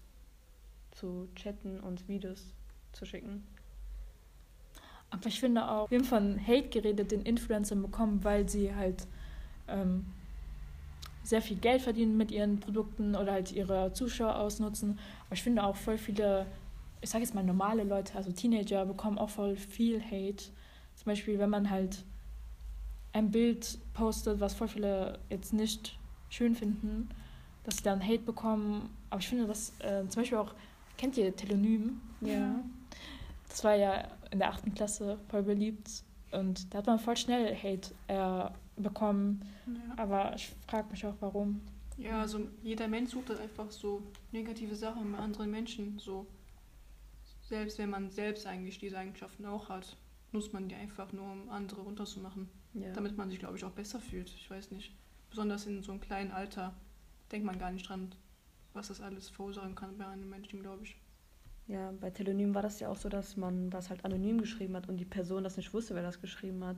zu 0.98 1.28
chatten 1.34 1.80
und 1.80 2.08
Videos 2.08 2.54
zu 2.92 3.04
schicken. 3.04 3.46
Aber 5.10 5.26
ich 5.26 5.40
finde 5.40 5.68
auch, 5.68 5.90
wir 5.90 5.98
haben 5.98 6.04
von 6.04 6.46
Hate 6.46 6.68
geredet, 6.68 7.10
den 7.10 7.22
Influencern 7.22 7.80
bekommen, 7.80 8.22
weil 8.24 8.48
sie 8.48 8.74
halt 8.74 9.06
ähm, 9.66 10.06
sehr 11.22 11.40
viel 11.40 11.56
Geld 11.56 11.82
verdienen 11.82 12.16
mit 12.16 12.30
ihren 12.30 12.60
Produkten 12.60 13.14
oder 13.14 13.32
halt 13.32 13.52
ihre 13.52 13.92
Zuschauer 13.92 14.36
ausnutzen. 14.36 14.98
Aber 15.26 15.34
ich 15.34 15.42
finde 15.42 15.62
auch 15.62 15.76
voll 15.76 15.98
viele, 15.98 16.46
ich 17.00 17.10
sage 17.10 17.24
jetzt 17.24 17.34
mal 17.34 17.44
normale 17.44 17.84
Leute, 17.84 18.16
also 18.16 18.32
Teenager, 18.32 18.84
bekommen 18.84 19.18
auch 19.18 19.30
voll 19.30 19.56
viel 19.56 20.02
Hate. 20.02 20.44
Zum 20.94 21.04
Beispiel, 21.06 21.38
wenn 21.38 21.50
man 21.50 21.70
halt 21.70 22.04
ein 23.12 23.30
Bild 23.30 23.78
postet, 23.94 24.40
was 24.40 24.54
voll 24.54 24.68
viele 24.68 25.18
jetzt 25.30 25.52
nicht 25.52 25.98
schön 26.28 26.54
finden, 26.54 27.08
dass 27.64 27.78
sie 27.78 27.82
dann 27.82 28.02
Hate 28.02 28.20
bekommen. 28.20 28.90
Aber 29.08 29.20
ich 29.20 29.28
finde 29.28 29.46
das 29.46 29.72
äh, 29.80 30.06
zum 30.08 30.22
Beispiel 30.22 30.38
auch 30.38 30.54
Kennt 30.98 31.16
ihr 31.16 31.34
Telonym? 31.34 32.00
Ja. 32.20 32.62
Das 33.48 33.64
war 33.64 33.74
ja 33.76 34.08
in 34.30 34.40
der 34.40 34.50
achten 34.50 34.74
Klasse 34.74 35.18
voll 35.28 35.44
beliebt. 35.44 36.04
Und 36.32 36.74
da 36.74 36.78
hat 36.78 36.86
man 36.86 36.98
voll 36.98 37.16
schnell 37.16 37.56
Hate 37.56 37.94
äh, 38.08 38.50
bekommen. 38.80 39.42
Ja. 39.66 39.94
Aber 39.96 40.34
ich 40.34 40.52
frage 40.66 40.90
mich 40.90 41.06
auch, 41.06 41.14
warum. 41.20 41.62
Ja, 41.96 42.20
also 42.20 42.40
jeder 42.62 42.88
Mensch 42.88 43.10
sucht 43.10 43.30
halt 43.30 43.40
einfach 43.40 43.70
so 43.70 44.02
negative 44.32 44.74
Sachen 44.74 45.12
bei 45.12 45.18
anderen 45.18 45.50
Menschen. 45.50 45.98
So. 45.98 46.26
Selbst 47.42 47.78
wenn 47.78 47.90
man 47.90 48.10
selbst 48.10 48.46
eigentlich 48.46 48.78
diese 48.78 48.98
Eigenschaften 48.98 49.46
auch 49.46 49.68
hat, 49.68 49.96
nutzt 50.32 50.52
man 50.52 50.68
die 50.68 50.74
einfach 50.74 51.12
nur, 51.12 51.30
um 51.30 51.48
andere 51.48 51.80
runterzumachen. 51.80 52.48
Ja. 52.74 52.92
Damit 52.92 53.16
man 53.16 53.30
sich, 53.30 53.38
glaube 53.38 53.56
ich, 53.56 53.64
auch 53.64 53.70
besser 53.70 54.00
fühlt. 54.00 54.28
Ich 54.36 54.50
weiß 54.50 54.72
nicht. 54.72 54.92
Besonders 55.30 55.66
in 55.66 55.82
so 55.82 55.92
einem 55.92 56.00
kleinen 56.00 56.32
Alter 56.32 56.74
denkt 57.32 57.46
man 57.46 57.58
gar 57.58 57.70
nicht 57.70 57.88
dran, 57.88 58.12
was 58.78 58.88
das 58.88 59.00
alles 59.00 59.28
verursachen 59.28 59.74
kann 59.74 59.98
bei 59.98 60.06
einem 60.06 60.30
Menschen, 60.30 60.62
glaube 60.62 60.84
ich. 60.84 60.96
Ja, 61.66 61.92
bei 62.00 62.10
Telonym 62.10 62.54
war 62.54 62.62
das 62.62 62.80
ja 62.80 62.88
auch 62.88 62.96
so, 62.96 63.08
dass 63.08 63.36
man 63.36 63.70
das 63.70 63.90
halt 63.90 64.04
anonym 64.04 64.40
geschrieben 64.40 64.74
hat 64.76 64.88
und 64.88 64.96
die 64.96 65.04
Person 65.04 65.44
das 65.44 65.56
nicht 65.56 65.74
wusste, 65.74 65.94
wer 65.94 66.02
das 66.02 66.20
geschrieben 66.20 66.64
hat. 66.64 66.76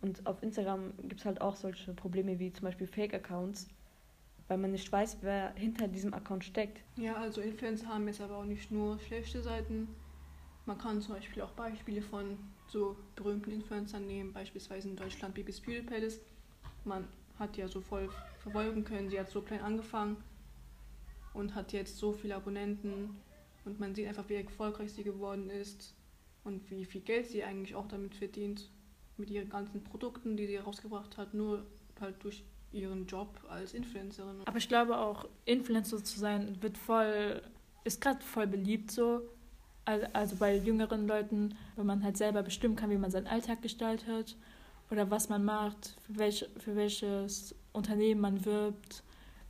Und 0.00 0.26
auf 0.26 0.42
Instagram 0.42 0.94
gibt 1.02 1.20
es 1.20 1.26
halt 1.26 1.42
auch 1.42 1.56
solche 1.56 1.92
Probleme 1.92 2.38
wie 2.38 2.52
zum 2.52 2.64
Beispiel 2.64 2.86
Fake-Accounts, 2.86 3.68
weil 4.48 4.56
man 4.56 4.72
nicht 4.72 4.90
weiß, 4.90 5.18
wer 5.20 5.52
hinter 5.54 5.86
diesem 5.88 6.14
Account 6.14 6.42
steckt. 6.42 6.82
Ja, 6.96 7.16
also 7.16 7.42
Influencer 7.42 7.88
haben 7.88 8.08
jetzt 8.08 8.22
aber 8.22 8.38
auch 8.38 8.46
nicht 8.46 8.70
nur 8.72 8.98
schlechte 8.98 9.42
Seiten. 9.42 9.88
Man 10.64 10.78
kann 10.78 11.02
zum 11.02 11.14
Beispiel 11.14 11.42
auch 11.42 11.52
Beispiele 11.52 12.00
von 12.00 12.38
so 12.66 12.96
berühmten 13.14 13.50
Influencern 13.50 14.06
nehmen, 14.06 14.32
beispielsweise 14.32 14.88
in 14.88 14.96
Deutschland 14.96 15.34
Bibis 15.34 15.60
Beauty 15.60 15.82
Palace. 15.82 16.20
Man 16.84 17.06
hat 17.38 17.56
ja 17.58 17.68
so 17.68 17.82
voll 17.82 18.08
verfolgen 18.38 18.84
können, 18.84 19.10
sie 19.10 19.20
hat 19.20 19.28
so 19.28 19.42
klein 19.42 19.60
angefangen 19.60 20.16
und 21.34 21.54
hat 21.54 21.72
jetzt 21.72 21.98
so 21.98 22.12
viele 22.12 22.36
Abonnenten 22.36 23.16
und 23.64 23.80
man 23.80 23.94
sieht 23.94 24.08
einfach, 24.08 24.28
wie 24.28 24.34
erfolgreich 24.34 24.92
sie 24.92 25.04
geworden 25.04 25.50
ist 25.50 25.94
und 26.44 26.70
wie 26.70 26.84
viel 26.84 27.00
Geld 27.00 27.26
sie 27.26 27.44
eigentlich 27.44 27.74
auch 27.74 27.88
damit 27.88 28.14
verdient, 28.14 28.70
mit 29.16 29.30
ihren 29.30 29.48
ganzen 29.48 29.84
Produkten, 29.84 30.36
die 30.36 30.46
sie 30.46 30.58
herausgebracht 30.58 31.16
hat, 31.18 31.34
nur 31.34 31.66
halt 32.00 32.16
durch 32.24 32.42
ihren 32.72 33.06
Job 33.06 33.38
als 33.48 33.74
Influencerin. 33.74 34.42
Aber 34.44 34.58
ich 34.58 34.68
glaube 34.68 34.96
auch, 34.96 35.26
Influencer 35.44 36.02
zu 36.02 36.18
sein, 36.18 36.56
wird 36.60 36.78
voll, 36.78 37.42
ist 37.84 38.00
gerade 38.00 38.20
voll 38.22 38.46
beliebt 38.46 38.90
so. 38.90 39.22
Also 39.84 40.36
bei 40.36 40.56
jüngeren 40.56 41.08
Leuten, 41.08 41.56
wenn 41.74 41.86
man 41.86 42.04
halt 42.04 42.16
selber 42.16 42.42
bestimmen 42.42 42.76
kann, 42.76 42.90
wie 42.90 42.98
man 42.98 43.10
seinen 43.10 43.26
Alltag 43.26 43.60
gestaltet 43.60 44.36
oder 44.90 45.10
was 45.10 45.28
man 45.28 45.44
macht, 45.44 45.96
für, 46.06 46.18
welch, 46.18 46.48
für 46.58 46.76
welches 46.76 47.54
Unternehmen 47.72 48.20
man 48.20 48.44
wirbt. 48.44 49.02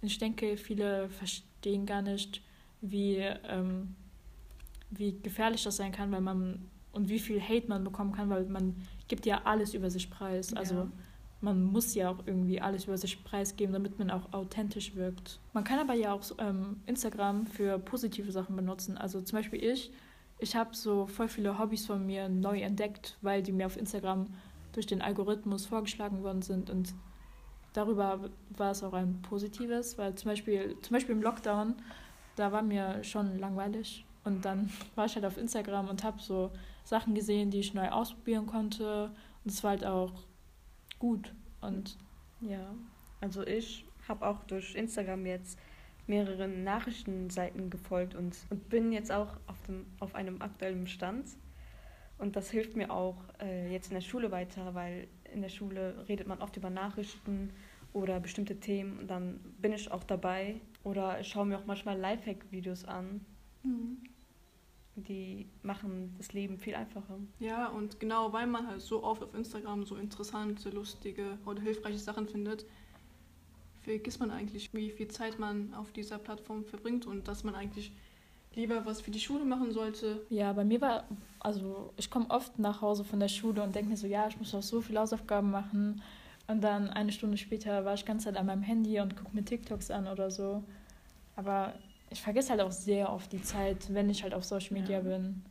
Ich 0.02 0.18
denke, 0.18 0.56
viele 0.56 1.08
verstehen 1.10 1.86
gar 1.86 2.02
nicht, 2.02 2.42
wie, 2.80 3.16
ähm, 3.16 3.94
wie 4.90 5.18
gefährlich 5.22 5.62
das 5.62 5.76
sein 5.76 5.92
kann, 5.92 6.10
weil 6.12 6.22
man 6.22 6.70
und 6.92 7.08
wie 7.08 7.18
viel 7.18 7.40
Hate 7.40 7.68
man 7.68 7.84
bekommen 7.84 8.12
kann, 8.12 8.30
weil 8.30 8.44
man 8.46 8.74
gibt 9.08 9.26
ja 9.26 9.42
alles 9.44 9.74
über 9.74 9.90
sich 9.90 10.10
preis. 10.10 10.52
Also 10.54 10.88
man 11.40 11.62
muss 11.62 11.94
ja 11.94 12.10
auch 12.10 12.18
irgendwie 12.26 12.60
alles 12.60 12.84
über 12.84 12.98
sich 12.98 13.22
preisgeben, 13.24 13.72
damit 13.72 13.98
man 13.98 14.10
auch 14.10 14.32
authentisch 14.32 14.94
wirkt. 14.94 15.40
Man 15.52 15.64
kann 15.64 15.78
aber 15.78 15.94
ja 15.94 16.12
auch 16.12 16.22
ähm, 16.38 16.80
Instagram 16.86 17.46
für 17.46 17.78
positive 17.78 18.30
Sachen 18.32 18.56
benutzen. 18.56 18.98
Also 18.98 19.22
zum 19.22 19.38
Beispiel 19.38 19.62
ich, 19.64 19.90
ich 20.38 20.56
habe 20.56 20.74
so 20.74 21.06
voll 21.06 21.28
viele 21.28 21.58
Hobbys 21.58 21.86
von 21.86 22.04
mir 22.04 22.28
neu 22.28 22.60
entdeckt, 22.60 23.16
weil 23.22 23.42
die 23.42 23.52
mir 23.52 23.66
auf 23.66 23.76
Instagram 23.76 24.26
durch 24.72 24.86
den 24.86 25.02
Algorithmus 25.02 25.66
vorgeschlagen 25.66 26.22
worden 26.22 26.42
sind 26.42 26.70
und 26.70 26.94
darüber 27.72 28.30
war 28.50 28.70
es 28.70 28.82
auch 28.82 28.92
ein 28.92 29.22
positives, 29.22 29.98
weil 29.98 30.14
zum 30.14 30.30
Beispiel, 30.30 30.76
zum 30.80 30.94
Beispiel 30.94 31.14
im 31.14 31.22
Lockdown, 31.22 31.74
da 32.36 32.52
war 32.52 32.62
mir 32.62 33.02
schon 33.04 33.38
langweilig 33.38 34.04
und 34.24 34.44
dann 34.44 34.70
war 34.94 35.06
ich 35.06 35.14
halt 35.14 35.24
auf 35.24 35.36
Instagram 35.36 35.88
und 35.88 36.04
habe 36.04 36.20
so 36.20 36.50
Sachen 36.84 37.14
gesehen, 37.14 37.50
die 37.50 37.60
ich 37.60 37.74
neu 37.74 37.88
ausprobieren 37.88 38.46
konnte 38.46 39.10
und 39.44 39.50
es 39.50 39.62
war 39.62 39.70
halt 39.70 39.84
auch 39.84 40.12
gut. 40.98 41.32
Und 41.60 41.96
ja, 42.40 42.74
also 43.20 43.46
ich 43.46 43.84
habe 44.08 44.26
auch 44.26 44.42
durch 44.44 44.74
Instagram 44.74 45.26
jetzt 45.26 45.58
mehreren 46.06 46.64
Nachrichtenseiten 46.64 47.70
gefolgt 47.70 48.14
und, 48.14 48.36
und 48.50 48.68
bin 48.68 48.92
jetzt 48.92 49.12
auch 49.12 49.36
auf, 49.46 49.62
dem, 49.66 49.86
auf 50.00 50.14
einem 50.14 50.42
aktuellen 50.42 50.86
Stand. 50.86 51.26
Und 52.18 52.36
das 52.36 52.50
hilft 52.50 52.76
mir 52.76 52.90
auch 52.90 53.16
äh, 53.40 53.72
jetzt 53.72 53.88
in 53.88 53.94
der 53.94 54.02
Schule 54.02 54.30
weiter, 54.30 54.74
weil 54.74 55.08
in 55.32 55.42
der 55.42 55.48
Schule 55.48 56.04
redet 56.08 56.26
man 56.26 56.40
oft 56.40 56.56
über 56.56 56.70
Nachrichten 56.70 57.50
oder 57.92 58.20
bestimmte 58.20 58.60
Themen 58.60 58.98
und 58.98 59.08
dann 59.08 59.40
bin 59.58 59.72
ich 59.72 59.90
auch 59.90 60.04
dabei 60.04 60.60
oder 60.84 61.20
ich 61.20 61.28
schaue 61.28 61.46
mir 61.46 61.58
auch 61.58 61.66
manchmal 61.66 61.98
Lifehack-Videos 61.98 62.84
an. 62.84 63.24
Mhm 63.62 63.98
die 64.96 65.46
machen 65.62 66.14
das 66.18 66.32
Leben 66.32 66.58
viel 66.58 66.74
einfacher. 66.74 67.18
Ja, 67.38 67.68
und 67.68 68.00
genau 68.00 68.32
weil 68.32 68.46
man 68.46 68.66
halt 68.66 68.80
so 68.80 69.02
oft 69.02 69.22
auf 69.22 69.34
Instagram 69.34 69.84
so 69.84 69.96
interessante, 69.96 70.70
lustige 70.70 71.38
oder 71.46 71.62
hilfreiche 71.62 71.98
Sachen 71.98 72.28
findet, 72.28 72.66
vergisst 73.82 74.20
man 74.20 74.30
eigentlich, 74.30 74.72
wie 74.74 74.90
viel 74.90 75.08
Zeit 75.08 75.38
man 75.38 75.74
auf 75.74 75.92
dieser 75.92 76.18
Plattform 76.18 76.64
verbringt 76.64 77.06
und 77.06 77.28
dass 77.28 77.44
man 77.44 77.54
eigentlich 77.54 77.92
lieber 78.54 78.84
was 78.84 79.00
für 79.00 79.10
die 79.10 79.20
Schule 79.20 79.44
machen 79.44 79.72
sollte. 79.72 80.24
Ja, 80.28 80.52
bei 80.52 80.64
mir 80.64 80.80
war, 80.80 81.04
also 81.38 81.92
ich 81.96 82.10
komme 82.10 82.28
oft 82.30 82.58
nach 82.58 82.82
Hause 82.82 83.04
von 83.04 83.20
der 83.20 83.28
Schule 83.28 83.62
und 83.62 83.74
denke 83.74 83.90
mir 83.90 83.96
so, 83.96 84.06
ja, 84.06 84.28
ich 84.28 84.38
muss 84.38 84.54
auch 84.54 84.62
so 84.62 84.80
viele 84.80 85.00
Hausaufgaben 85.00 85.50
machen. 85.50 86.02
Und 86.48 86.62
dann 86.62 86.90
eine 86.90 87.12
Stunde 87.12 87.36
später 87.36 87.84
war 87.84 87.94
ich 87.94 88.04
ganz 88.04 88.24
Zeit 88.24 88.36
an 88.36 88.46
meinem 88.46 88.62
Handy 88.62 88.98
und 89.00 89.16
gucke 89.16 89.34
mir 89.34 89.44
TikToks 89.44 89.90
an 89.90 90.08
oder 90.08 90.30
so. 90.30 90.64
Aber 91.36 91.74
ich 92.10 92.20
vergesse 92.20 92.50
halt 92.50 92.60
auch 92.60 92.72
sehr 92.72 93.12
oft 93.12 93.32
die 93.32 93.42
Zeit, 93.42 93.92
wenn 93.94 94.10
ich 94.10 94.24
halt 94.24 94.34
auf 94.34 94.44
Social 94.44 94.72
Media 94.72 94.98
ja. 94.98 95.00
bin. 95.00 95.44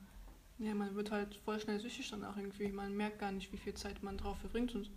Ja, 0.57 0.75
man 0.75 0.93
wird 0.95 1.09
halt 1.09 1.35
voll 1.35 1.57
schnell 1.57 1.79
süchtig 1.79 2.09
dann 2.11 2.25
auch 2.25 2.35
irgendwie. 2.35 2.67
Man 2.67 2.97
merkt 2.97 3.19
gar 3.19 3.31
nicht, 3.31 3.51
wie 3.53 3.57
viel 3.57 3.73
Zeit 3.75 4.03
man 4.03 4.17
drauf 4.17 4.37
verbringt. 4.39 4.75
Und 4.75 4.89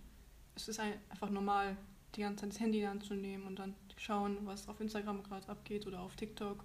es 0.57 0.67
ist 0.67 0.81
einfach 0.81 1.31
normal, 1.31 1.77
die 2.17 2.23
ganze 2.23 2.43
Zeit 2.43 2.51
das 2.51 2.61
Handy 2.61 2.85
anzunehmen 2.85 3.47
und 3.47 3.61
dann 3.61 3.75
schauen, 3.97 4.39
was 4.43 4.69
auf 4.69 4.81
Instagram 4.81 5.23
gerade 5.23 5.49
abgeht 5.49 5.87
oder 5.87 6.01
auf 6.01 6.17
TikTok. 6.17 6.65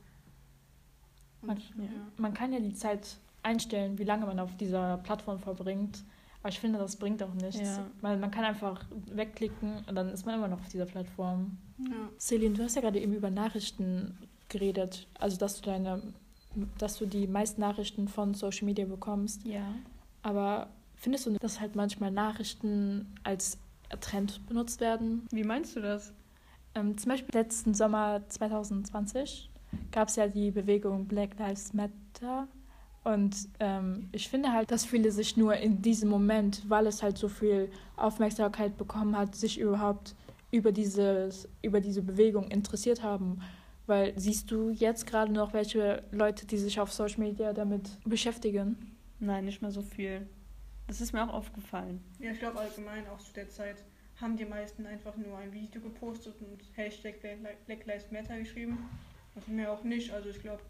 Man, 1.41 1.58
ja. 1.58 1.89
man 2.17 2.34
kann 2.34 2.51
ja 2.53 2.60
die 2.60 2.74
Zeit 2.74 3.17
einstellen, 3.44 3.98
wie 3.98 4.03
lange 4.03 4.25
man 4.25 4.39
auf 4.39 4.56
dieser 4.58 4.98
Plattform 4.98 5.39
verbringt. 5.39 6.03
Aber 6.41 6.50
ich 6.50 6.60
finde, 6.60 6.79
das 6.79 6.96
bringt 6.96 7.22
auch 7.24 7.34
nichts. 7.34 7.60
Ja. 7.60 7.86
Weil 8.01 8.17
man 8.17 8.32
kann 8.32 8.44
einfach 8.44 8.86
wegklicken 9.13 9.84
und 9.88 9.96
dann 9.96 10.10
ist 10.10 10.25
man 10.25 10.36
immer 10.36 10.48
noch 10.48 10.60
auf 10.60 10.70
dieser 10.70 10.86
Plattform. 10.86 11.58
Ja. 11.77 12.10
Celine, 12.20 12.56
du 12.56 12.63
hast 12.63 12.75
ja 12.75 12.82
gerade 12.82 13.00
eben 13.00 13.13
über 13.13 13.29
Nachrichten 13.29 14.17
geredet. 14.50 15.08
Also 15.20 15.38
dass 15.38 15.60
du 15.60 15.65
deine, 15.65 16.01
dass 16.77 16.98
du 16.98 17.06
die 17.06 17.27
meisten 17.27 17.62
Nachrichten 17.62 18.08
von 18.08 18.34
Social 18.34 18.65
Media 18.65 18.86
bekommst. 18.86 19.46
Ja. 19.46 19.74
Aber 20.22 20.67
findest 20.96 21.25
du, 21.25 21.32
dass 21.38 21.60
halt 21.60 21.75
manchmal 21.75 22.12
Nachrichten 22.12 23.15
als 23.24 23.58
Trend 24.01 24.46
benutzt 24.48 24.82
werden? 24.82 25.27
Wie 25.32 25.44
meinst 25.44 25.75
du 25.75 25.82
das? 25.82 26.13
Ähm, 26.75 26.98
zum 26.98 27.10
Beispiel 27.10 27.34
letzten 27.34 27.74
Sommer 27.74 28.22
2020 28.27 29.50
gab 29.91 30.09
es 30.09 30.15
ja 30.15 30.27
die 30.27 30.51
Bewegung 30.51 31.05
Black 31.05 31.38
Lives 31.39 31.74
Matter. 31.74 32.47
Und 33.03 33.36
ähm, 33.59 34.09
ich 34.12 34.27
finde 34.27 34.51
halt, 34.51 34.69
dass 34.69 34.86
viele 34.86 35.12
sich 35.12 35.38
nur 35.38 35.55
in 35.55 35.81
diesem 35.81 36.09
Moment, 36.09 36.63
weil 36.67 36.88
es 36.88 37.01
halt 37.01 37.17
so 37.17 37.29
viel 37.29 37.69
Aufmerksamkeit 37.95 38.77
bekommen 38.77 39.17
hat, 39.17 39.36
sich 39.36 39.59
überhaupt 39.59 40.13
über, 40.51 40.71
dieses, 40.71 41.47
über 41.62 41.79
diese 41.79 42.01
Bewegung 42.01 42.50
interessiert 42.50 43.03
haben. 43.03 43.41
Weil 43.86 44.13
siehst 44.19 44.51
du 44.51 44.69
jetzt 44.69 45.07
gerade 45.07 45.31
noch 45.31 45.53
welche 45.53 46.03
Leute, 46.12 46.45
die 46.45 46.57
sich 46.57 46.79
auf 46.79 46.91
Social 46.91 47.19
Media 47.19 47.53
damit 47.53 47.89
beschäftigen? 48.03 48.97
Nein, 49.19 49.45
nicht 49.45 49.62
mehr 49.62 49.71
so 49.71 49.81
viel. 49.81 50.27
Das 50.88 51.00
ist 51.01 51.13
mir 51.13 51.24
auch 51.24 51.33
aufgefallen. 51.33 52.03
Ja, 52.19 52.31
ich 52.31 52.39
glaube 52.39 52.59
allgemein 52.59 53.07
auch 53.07 53.19
zu 53.19 53.33
der 53.33 53.50
Zeit 53.50 53.77
haben 54.19 54.36
die 54.36 54.45
meisten 54.45 54.86
einfach 54.86 55.15
nur 55.15 55.38
ein 55.38 55.53
Video 55.53 55.81
gepostet 55.81 56.36
und 56.41 56.59
Hashtag 56.75 57.21
Black 57.21 57.86
Lives 57.86 58.12
Matter 58.12 58.38
geschrieben. 58.39 58.77
Und 59.38 59.56
mehr 59.56 59.72
auch 59.72 59.84
nicht. 59.84 60.12
Also 60.12 60.29
ich 60.29 60.41
glaube, 60.41 60.62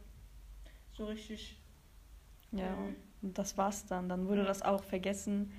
so 0.94 1.06
richtig. 1.06 1.58
Ja, 2.52 2.74
äh, 2.74 2.94
und 3.22 3.38
das 3.38 3.58
war's 3.58 3.86
dann. 3.86 4.10
Dann 4.10 4.28
wurde 4.28 4.44
das 4.44 4.62
auch 4.62 4.84
vergessen. 4.84 5.52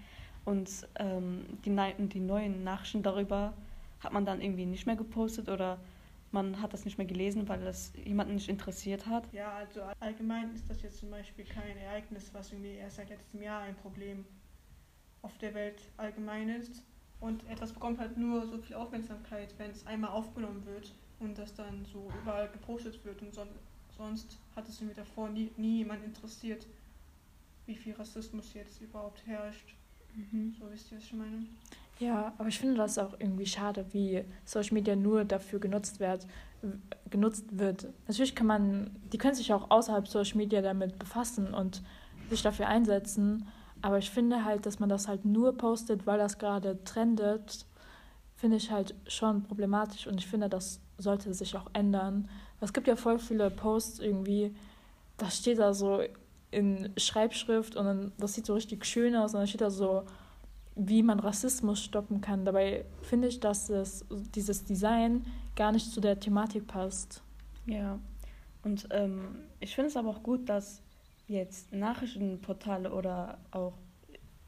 Und 0.45 0.89
ähm, 0.97 1.45
die, 1.65 1.75
die 2.09 2.21
neuen 2.21 2.65
Nachrichten 2.65 3.03
darüber 3.03 3.55
hat 4.01 4.13
man 4.13 4.25
dann 4.25 4.41
irgendwie 4.41 4.67
nicht 4.67 4.87
mehr 4.87 4.97
gepostet 4.97 5.49
oder 5.49 5.79
man 6.31 6.61
hat 6.61 6.73
das 6.73 6.85
nicht 6.85 6.99
mehr 6.99 7.07
gelesen, 7.07 7.49
weil 7.49 7.61
das 7.61 7.93
jemanden 8.05 8.35
nicht 8.35 8.49
interessiert 8.49 9.07
hat. 9.07 9.33
Ja, 9.33 9.53
also 9.53 9.83
allgemein 9.99 10.55
ist 10.55 10.69
das 10.69 10.83
jetzt 10.83 10.99
zum 10.99 11.11
Beispiel 11.11 11.45
kein 11.45 11.77
Ereignis, 11.79 12.31
was 12.35 12.53
irgendwie 12.53 12.75
erst 12.75 12.97
seit 12.97 13.09
letztem 13.09 13.43
Jahr 13.43 13.63
ein 13.63 13.75
Problem 13.77 14.25
auf 15.23 15.37
der 15.39 15.55
Welt 15.55 15.81
allgemein 15.97 16.49
ist. 16.51 16.83
Und 17.21 17.49
etwas 17.49 17.73
bekommt 17.73 17.99
halt 17.99 18.17
nur 18.17 18.47
so 18.47 18.59
viel 18.59 18.77
Aufmerksamkeit, 18.77 19.55
wenn 19.59 19.71
es 19.71 19.87
einmal 19.87 20.11
aufgenommen 20.11 20.65
wird 20.67 20.93
und 21.21 21.39
das 21.39 21.55
dann 21.55 21.85
so 21.93 22.11
überall 22.23 22.49
gepostet 22.49 23.05
wird. 23.05 23.21
Und 23.23 23.35
so, 23.35 23.43
sonst 23.97 24.39
hat 24.55 24.69
es 24.69 24.81
irgendwie 24.81 24.97
davor 24.97 25.29
nie, 25.29 25.51
nie 25.57 25.79
jemand 25.79 26.05
interessiert, 26.05 26.67
wie 27.67 27.75
viel 27.75 27.95
Rassismus 27.95 28.55
jetzt 28.55 28.81
überhaupt 28.81 29.27
herrscht. 29.27 29.75
Mhm. 30.15 30.55
So 30.59 30.71
wisst 30.71 30.91
ihr, 30.91 30.99
was 30.99 31.05
ich 31.05 31.13
meine? 31.13 31.47
Ja, 31.99 32.33
aber 32.39 32.49
ich 32.49 32.59
finde 32.59 32.77
das 32.77 32.97
auch 32.99 33.15
irgendwie 33.19 33.47
schade, 33.47 33.85
wie 33.93 34.25
Social 34.45 34.75
Media 34.75 34.95
nur 34.95 35.25
dafür 35.25 35.59
genutzt 35.59 35.99
wird. 35.99 36.27
Genutzt 37.11 37.45
wird. 37.51 37.89
Natürlich 38.07 38.35
kann 38.35 38.47
man, 38.47 38.97
die 39.13 39.19
können 39.19 39.35
sich 39.35 39.53
auch 39.53 39.71
außerhalb 39.71 40.07
Social 40.07 40.37
Media 40.37 40.63
damit 40.63 40.99
befassen 40.99 41.55
und 41.55 41.83
sich 42.31 42.43
dafür 42.43 42.69
einsetzen. 42.69 43.49
Aber 43.83 43.99
ich 43.99 44.11
finde 44.11 44.45
halt, 44.45 44.67
dass 44.67 44.79
man 44.79 44.89
das 44.89 45.09
halt 45.09 45.25
nur 45.25 45.57
postet, 45.57 46.07
weil 46.07 46.19
das 46.19 46.39
gerade 46.39 46.83
trendet, 46.85 47.65
finde 48.37 48.57
ich 48.57 48.71
halt 48.71 48.95
schon 49.07 49.43
problematisch 49.43 50.07
und 50.07 50.19
ich 50.19 50.27
finde, 50.27 50.49
das 50.49 50.81
sollte 50.99 51.33
sich 51.33 51.57
auch 51.57 51.71
ändern. 51.73 52.29
Es 52.61 52.73
gibt 52.73 52.87
ja 52.87 52.97
voll 52.97 53.19
viele 53.19 53.51
Posts 53.51 54.01
irgendwie, 54.01 54.55
da 55.17 55.31
steht 55.31 55.59
da 55.59 55.73
so 55.73 56.03
in 56.51 56.93
Schreibschrift 56.97 57.77
und 57.77 57.85
dann, 57.85 58.13
das 58.19 58.35
sieht 58.35 58.47
so 58.47 58.55
richtig 58.55 58.85
schön 58.85 59.17
aus 59.17 59.33
und 59.33 59.41
dann 59.41 59.47
steht 59.47 59.61
da 59.61 59.71
so 59.71 60.05
wie 60.79 61.03
man 61.03 61.19
Rassismus 61.19 61.83
stoppen 61.83 62.21
kann. 62.21 62.45
Dabei 62.45 62.85
finde 63.03 63.29
ich, 63.29 63.41
dass 63.41 63.69
es, 63.69 64.07
dieses 64.35 64.65
Design 64.65 65.27
gar 65.57 65.73
nicht 65.73 65.91
zu 65.91 66.01
der 66.01 66.21
Thematik 66.21 66.69
passt. 66.69 67.21
Ja, 67.67 67.99
und 68.63 68.87
ähm, 68.91 69.41
ich 69.59 69.75
finde 69.75 69.89
es 69.89 69.97
aber 69.97 70.11
auch 70.11 70.23
gut, 70.23 70.49
dass 70.49 70.81
jetzt 71.27 71.73
Nachrichtenportale 71.73 72.93
oder 72.93 73.39
auch 73.51 73.75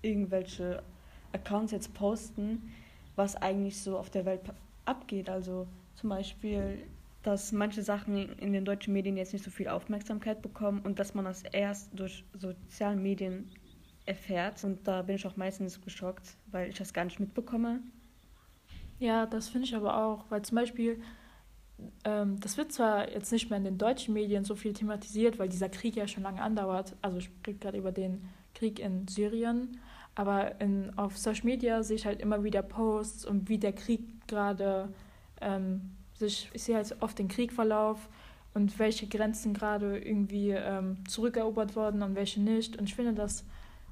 irgendwelche 0.02 0.82
Accounts 1.32 1.72
jetzt 1.72 1.92
posten, 1.94 2.72
was 3.16 3.34
eigentlich 3.36 3.82
so 3.82 3.98
auf 3.98 4.08
der 4.08 4.24
Welt 4.24 4.40
abgeht. 4.84 5.28
Also 5.28 5.66
zum 6.00 6.08
Beispiel, 6.08 6.78
dass 7.22 7.52
manche 7.52 7.82
Sachen 7.82 8.16
in 8.38 8.54
den 8.54 8.64
deutschen 8.64 8.94
Medien 8.94 9.18
jetzt 9.18 9.34
nicht 9.34 9.44
so 9.44 9.50
viel 9.50 9.68
Aufmerksamkeit 9.68 10.40
bekommen 10.40 10.80
und 10.80 10.98
dass 10.98 11.14
man 11.14 11.26
das 11.26 11.42
erst 11.42 11.90
durch 11.92 12.24
soziale 12.32 12.96
Medien 12.96 13.50
erfährt. 14.06 14.64
Und 14.64 14.88
da 14.88 15.02
bin 15.02 15.16
ich 15.16 15.26
auch 15.26 15.36
meistens 15.36 15.82
geschockt, 15.82 16.36
weil 16.50 16.70
ich 16.70 16.78
das 16.78 16.94
gar 16.94 17.04
nicht 17.04 17.20
mitbekomme. 17.20 17.80
Ja, 18.98 19.26
das 19.26 19.50
finde 19.50 19.66
ich 19.66 19.76
aber 19.76 20.02
auch, 20.02 20.24
weil 20.30 20.40
zum 20.42 20.56
Beispiel, 20.56 21.02
ähm, 22.04 22.40
das 22.40 22.56
wird 22.56 22.72
zwar 22.72 23.10
jetzt 23.10 23.30
nicht 23.30 23.50
mehr 23.50 23.58
in 23.58 23.64
den 23.64 23.78
deutschen 23.78 24.14
Medien 24.14 24.44
so 24.44 24.54
viel 24.54 24.72
thematisiert, 24.72 25.38
weil 25.38 25.50
dieser 25.50 25.68
Krieg 25.68 25.96
ja 25.96 26.08
schon 26.08 26.22
lange 26.22 26.40
andauert. 26.40 26.96
Also 27.02 27.18
ich 27.18 27.24
spreche 27.24 27.58
gerade 27.58 27.78
über 27.78 27.92
den 27.92 28.26
Krieg 28.54 28.78
in 28.78 29.06
Syrien. 29.06 29.78
Aber 30.14 30.60
in, 30.62 30.96
auf 30.98 31.18
Social 31.18 31.44
Media 31.44 31.82
sehe 31.82 31.96
ich 31.96 32.06
halt 32.06 32.20
immer 32.20 32.42
wieder 32.42 32.62
Posts 32.62 33.26
und 33.26 33.50
wie 33.50 33.58
der 33.58 33.74
Krieg 33.74 34.26
gerade 34.26 34.88
ähm, 35.40 35.90
sich, 36.14 36.50
ich 36.52 36.62
sehe 36.62 36.76
halt 36.76 36.96
oft 37.00 37.18
den 37.18 37.28
Kriegverlauf 37.28 38.08
und 38.54 38.78
welche 38.78 39.06
Grenzen 39.06 39.54
gerade 39.54 39.98
irgendwie 39.98 40.50
ähm, 40.50 40.98
zurückerobert 41.06 41.76
wurden 41.76 42.02
und 42.02 42.14
welche 42.14 42.40
nicht. 42.40 42.76
Und 42.76 42.84
ich 42.84 42.94
finde 42.94 43.14
das 43.14 43.44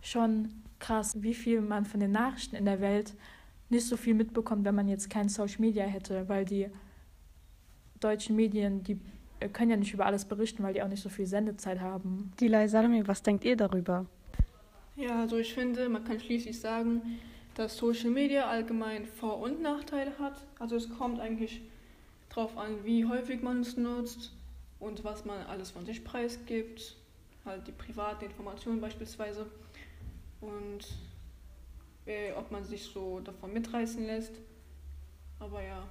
schon 0.02 0.50
krass, 0.78 1.22
wie 1.22 1.34
viel 1.34 1.60
man 1.60 1.84
von 1.84 2.00
den 2.00 2.12
Nachrichten 2.12 2.56
in 2.56 2.64
der 2.64 2.80
Welt 2.80 3.14
nicht 3.70 3.86
so 3.86 3.96
viel 3.96 4.14
mitbekommt, 4.14 4.64
wenn 4.64 4.74
man 4.74 4.88
jetzt 4.88 5.10
kein 5.10 5.28
Social 5.28 5.60
Media 5.60 5.84
hätte, 5.84 6.28
weil 6.28 6.44
die 6.44 6.68
deutschen 8.00 8.36
Medien, 8.36 8.82
die 8.82 8.98
können 9.52 9.70
ja 9.70 9.76
nicht 9.76 9.92
über 9.92 10.06
alles 10.06 10.24
berichten, 10.24 10.62
weil 10.62 10.74
die 10.74 10.82
auch 10.82 10.88
nicht 10.88 11.02
so 11.02 11.08
viel 11.08 11.26
Sendezeit 11.26 11.80
haben. 11.80 12.32
Gilai 12.36 12.66
Salome, 12.68 13.06
was 13.06 13.22
denkt 13.22 13.44
ihr 13.44 13.56
darüber? 13.56 14.06
Ja, 14.96 15.20
also 15.20 15.36
ich 15.36 15.54
finde, 15.54 15.88
man 15.88 16.04
kann 16.04 16.18
schließlich 16.18 16.58
sagen, 16.58 17.02
dass 17.58 17.76
Social 17.76 18.10
Media 18.10 18.46
allgemein 18.46 19.04
Vor- 19.04 19.40
und 19.40 19.60
Nachteile 19.60 20.16
hat. 20.20 20.44
Also 20.60 20.76
es 20.76 20.88
kommt 20.88 21.18
eigentlich 21.18 21.60
darauf 22.28 22.56
an, 22.56 22.84
wie 22.84 23.04
häufig 23.04 23.42
man 23.42 23.62
es 23.62 23.76
nutzt 23.76 24.32
und 24.78 25.02
was 25.02 25.24
man 25.24 25.44
alles 25.46 25.72
von 25.72 25.84
sich 25.84 26.04
preisgibt. 26.04 26.94
Halt 27.44 27.66
die 27.66 27.72
privaten 27.72 28.26
Informationen 28.26 28.80
beispielsweise. 28.80 29.46
Und 30.40 30.86
äh, 32.06 32.30
ob 32.32 32.52
man 32.52 32.64
sich 32.64 32.84
so 32.84 33.18
davon 33.18 33.52
mitreißen 33.52 34.06
lässt. 34.06 34.34
Aber 35.40 35.60
ja. 35.60 35.82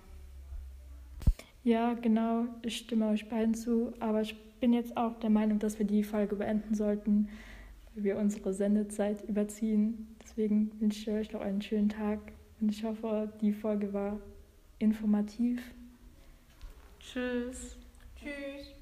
Ja, 1.66 1.96
genau, 1.96 2.46
ich 2.62 2.78
stimme 2.78 3.10
euch 3.10 3.28
beiden 3.28 3.56
zu, 3.56 3.94
aber 4.00 4.22
ich 4.22 4.38
bin 4.62 4.72
jetzt 4.72 4.96
auch 4.96 5.20
der 5.20 5.30
Meinung, 5.30 5.60
dass 5.60 5.78
wir 5.80 5.86
die 5.86 6.06
Folge 6.06 6.38
beenden 6.38 6.76
sollten, 6.76 7.28
weil 7.94 8.06
wir 8.06 8.18
unsere 8.18 8.54
Sendezeit 8.54 9.28
überziehen. 9.28 10.16
Deswegen 10.38 10.72
wünsche 10.80 11.00
ich 11.00 11.10
euch 11.10 11.34
noch 11.34 11.42
einen 11.42 11.64
schönen 11.64 11.90
Tag 11.90 12.20
und 12.62 12.70
ich 12.70 12.84
hoffe, 12.84 13.34
die 13.42 13.52
Folge 13.52 13.92
war 13.92 14.20
informativ. 14.78 15.60
Tschüss. 17.00 17.76
Tschüss. 18.16 18.76